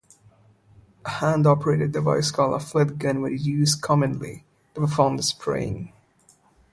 [1.05, 5.93] A hand-operated device called a Flit gun was commonly used to perform the spraying.